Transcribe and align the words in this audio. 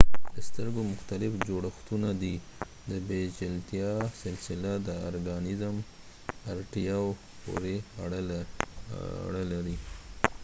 دسترګو 0.37 0.81
مختلف 0.93 1.31
جوړښتونه 1.47 2.09
دي 2.21 2.35
د 2.89 2.91
پیچلتیا 3.07 3.91
سلسله 4.23 4.71
د 4.87 4.87
ارګانیزم 5.09 5.75
اړتیاو 6.51 7.07
پورې 7.43 7.75
اړه 9.27 9.41
لري 9.51 9.77